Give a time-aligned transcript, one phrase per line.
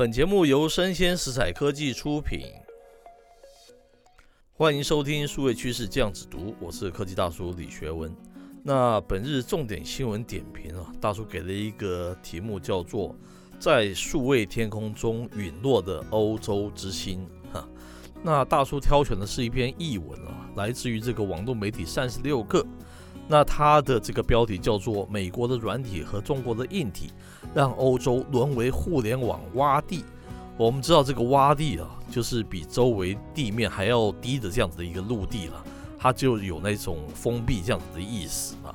[0.00, 2.46] 本节目由生鲜食材科技出品，
[4.54, 8.10] 欢迎收听数位趋势酱子读，我是科技大叔李学文。
[8.62, 13.14] 那本日重点新闻点评啊，大叔给了一个题目，叫做
[13.60, 17.28] “在数位天空中陨落的欧洲之星”。
[17.52, 17.68] 哈，
[18.22, 22.64] 那大叔挑选的是一篇译文啊，来自于这个网络媒体三十六氪。
[23.30, 27.12] 那它的这个标题叫做“美国的软体和中国的硬体
[27.54, 30.04] 让欧洲沦为互联网洼地”。
[30.58, 35.64] 我们知道这个洼地啊，就是比周围地面还要低的这样子的一个陆地了。
[35.96, 38.74] 它就有那种封闭这样子的意思啊。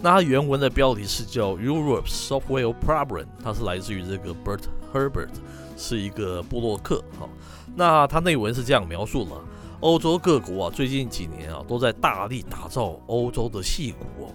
[0.00, 4.60] 那它原文的标题是叫 Europe's Software Problem，它是来自于这个 Bert
[4.94, 5.30] Herbert，
[5.76, 7.02] 是一个布洛克。
[7.18, 7.28] 哈，
[7.74, 9.42] 那它内文是这样描述了：
[9.80, 14.32] 欧洲各国啊，最近几年啊，都在大力打造欧洲的戏骨哦，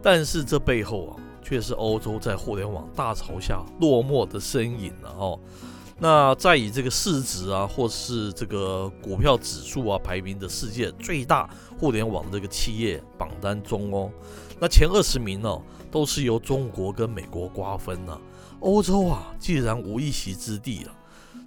[0.00, 5.38] 但是这背后啊，却是欧洲在互联网大潮下落寞的身影了哦。
[5.98, 11.48] 那在以这个市值啊，或是这个股票指数啊排名的世界最大
[11.78, 14.10] 互联网这个企业榜单中哦，
[14.60, 18.20] 那前二十名呢、哦，都是由中国跟美国瓜分呢、啊。
[18.60, 20.94] 欧洲啊，既然无一席之地啊！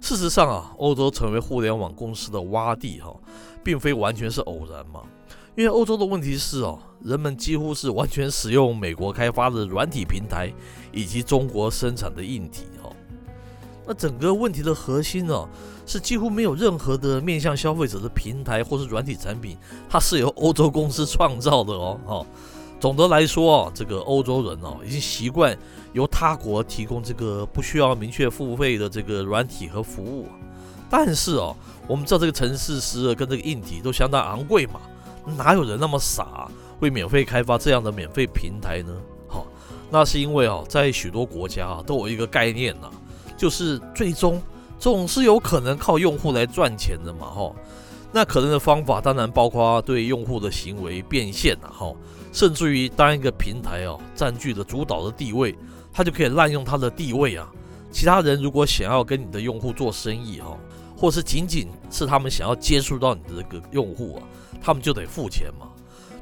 [0.00, 3.14] 事实上啊，欧洲成为互联网公司的洼地哈、
[3.62, 5.02] 并非完全是偶然嘛。
[5.56, 10.50] 因为欧洲的问题是哦、人们几乎是完全使用美国开发的软体平台
[10.92, 12.90] 以及中国生产的硬体哈。
[13.86, 15.48] 那整个问题的核心呢、
[15.84, 19.56] 是几乎没有任何的面向消费者的平台或是软体产品，
[19.88, 22.00] 它是由欧洲公司创造的哦。
[22.06, 22.26] 哈，
[22.80, 25.56] 总的来说啊，这个欧洲人哦、已经习惯
[25.92, 30.26] 由他国提供这个不需要明确付费的这个软体和服务。
[30.88, 31.54] 但是哦、
[31.86, 34.80] 我们知道这个程式师跟这个硬体都相当昂贵嘛，
[35.36, 36.48] 哪有人那么傻
[36.80, 38.94] 会免费开发这样的免费平台呢？
[39.28, 39.46] 好，
[39.90, 42.90] 那是因为啊，在许多国家啊，都有一个概念呐、
[43.36, 44.40] 就是最终
[44.78, 47.52] 总是有可能靠用户来赚钱的嘛，哈。
[48.12, 51.94] 那可能的方法当然包括对用户的行为变现呐，哈，
[52.32, 55.56] 甚至于当一个平台哦占据了主导的地位，
[55.92, 57.50] 他就可以滥用他的地位啊。
[57.92, 60.56] 其他人如果想要跟你的用户做生意哈，
[60.96, 64.22] 或是仅仅是他们想要接触到你的这个用户啊，
[64.60, 65.68] 他们就得付钱嘛。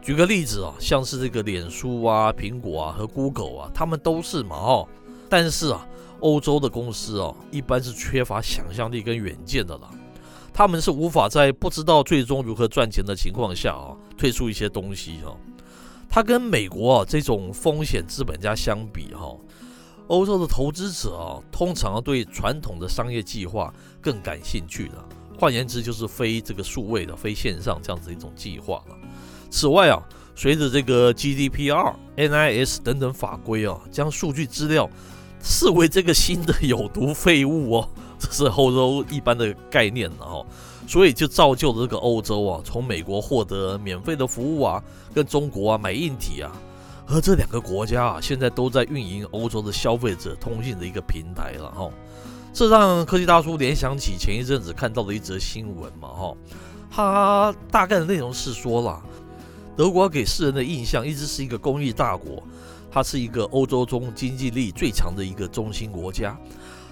[0.03, 4.89] 举个例子啊，像是这个脸书啊、苹果啊和 Google 啊，他们都是嘛，哈。
[5.29, 5.87] 但是啊。
[6.21, 9.89] 欧洲的公司哦，一般是缺乏想象力跟远见的啦。
[10.59, 15.33] 他们是无法在不知道最终如何赚钱的情况下啊，推出一些东西哈。
[16.11, 19.37] 它跟美国啊这种风险资本家相比哈，
[20.09, 24.95] 欧洲的投资者啊，通常对传统的商业计划更感兴趣的。
[25.39, 28.97] 换言之，就是非这个数位的、非线上这样子一种计划了。
[29.49, 30.03] 此外啊，
[30.35, 34.91] 随着这个 GDPR、NIS 等等法规啊，将数据资料
[35.41, 40.47] 视为这个新的有毒废物哦，这是欧洲一般的概念了哈，
[40.87, 44.83] 所以就造就了这个欧洲啊，从美国获得免费的服务啊，
[45.15, 46.51] 跟中国啊买硬体啊，
[47.06, 51.91] 而这两个国家啊，现在都在运营欧洲的消费者通信的一个平台了哈，
[52.53, 56.37] 这让科技大叔联想起前一阵子看到的一则新闻嘛哈，
[56.91, 59.00] 它大概的内容是说了，
[59.77, 62.43] 德国给世人的印象一直是一个工艺大国。
[62.91, 66.35] 它是一个欧洲中经济力最强的一个中心国家，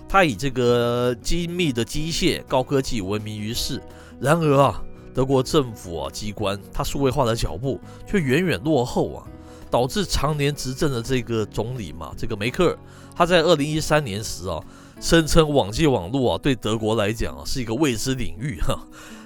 [0.09, 3.83] 它以这个精密的机械、高科技闻名于世。
[4.21, 9.25] 然而啊，德国政府啊机关，它数位化的脚步却远远落后啊，
[9.71, 12.79] 导致常年执政的这个总理嘛，这个梅克尔，
[13.15, 14.63] 他在二零一三年时啊，
[15.01, 18.79] 声称网际网络啊对德国来讲是一个未知领域哈，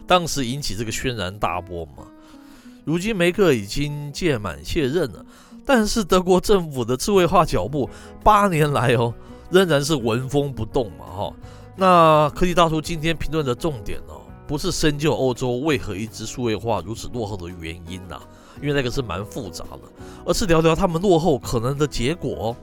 [0.06, 2.04] 当时引起这个轩然大波嘛。
[2.84, 5.24] 如今梅克已经届满卸任了。
[5.66, 7.88] 但是德国政府的智慧化脚步
[8.24, 9.14] 八年来哦，
[9.50, 11.32] 仍然是纹风不动嘛哈。
[11.76, 18.20] 那科技大叔今天评论的重点哦，不是深究欧洲为何一直数位化如此落后的原因呐，
[18.60, 19.80] 因为那个是蛮复杂的，
[20.26, 22.54] 而是聊聊他们落后可能的结果。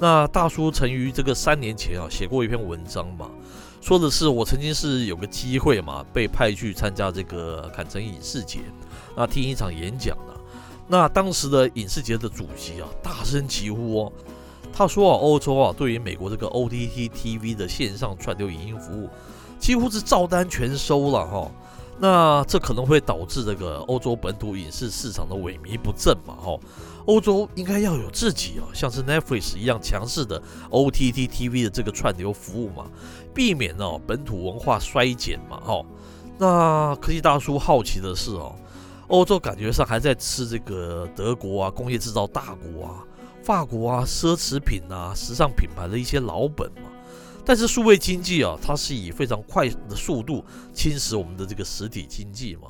[0.00, 3.28] 那大叔曾于这个三年前啊写过一篇文章嘛，
[3.80, 8.60] 说的是我曾经是有个机会嘛，被派去参加这个坎城影视节，
[9.16, 10.34] 那听一场演讲的。
[10.86, 14.12] 那当时的影视节的主席啊，大声疾呼哦，
[14.78, 19.10] 他说啊，欧洲啊，对于美国这个 OTT TV 的线上串流影音服务，
[19.58, 21.50] 几乎是照单全收了哈。
[21.98, 26.56] 那这可能会导致这个欧洲本土影视市场的萎靡不振嘛哈。
[27.06, 30.40] 欧洲应该要有自己啊，像是 Netflix 一样强势的
[30.70, 32.86] OTT TV 的这个串流服务嘛，
[33.34, 35.84] 避免哦本土文化衰减嘛哈。
[36.38, 38.54] 那科技大叔好奇的是哦。
[39.08, 43.02] 欧洲感觉上还在吃这个德国啊，工业制造大国啊，
[43.42, 46.82] 法国啊，奢侈品啊，时尚品牌的一些老本嘛。
[47.44, 50.44] 但是数位经济啊，它是以非常快的速度
[50.74, 52.68] 侵蚀我们的这个实体经济嘛。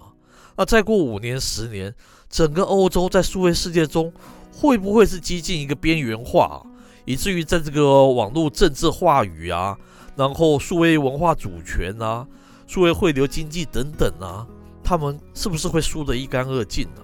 [0.56, 1.93] 那再过五年、十年，
[2.31, 4.12] 整个欧洲在数位世界中
[4.53, 6.62] 会不会是几近一个边缘化，啊
[7.05, 9.76] 以至于在这个网络政治话语啊，
[10.15, 12.26] 然后数位文化主权啊、
[12.67, 14.47] 数位汇流经济等等啊，
[14.85, 17.03] 他们是不是会输得一干二净呢？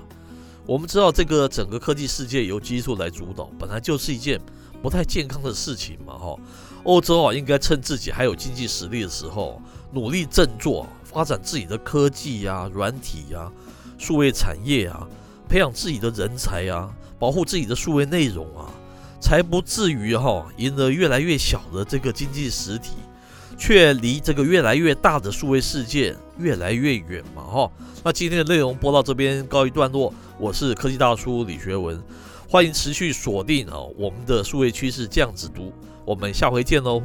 [0.66, 4.40] 我们知道，这个整个科技世界由技术来主导，本来就是一件
[4.82, 6.36] 不太健康的事情嘛，哈。
[6.84, 9.60] 欧洲啊，应该趁自己还有经济实力的时候，
[9.92, 13.50] 努力振作，发展自己的科技呀、软体呀、
[13.98, 15.06] 数位产业啊，
[15.48, 18.72] 培养自己的人才啊，保护自己的数位内容啊，
[19.20, 22.92] 才不至于哈赢得越来越小的这个经济实体，
[23.56, 27.70] 却离这个越来越大的数位世界越来越远嘛，哈。
[28.02, 32.02] 那今天的内容播到这边告一段落，我是科技大叔李学文，
[32.48, 35.72] 欢迎持续锁定哦我们的数位趋势酱子读。
[36.04, 37.02] 我们下回见喽。